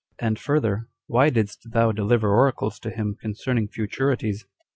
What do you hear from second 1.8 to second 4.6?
deliver oracles to him concerning futurities?